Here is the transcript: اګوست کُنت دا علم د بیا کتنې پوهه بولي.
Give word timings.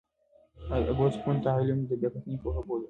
اګوست 0.89 1.17
کُنت 1.23 1.39
دا 1.45 1.51
علم 1.61 1.79
د 1.89 1.91
بیا 1.99 2.09
کتنې 2.13 2.35
پوهه 2.43 2.61
بولي. 2.67 2.79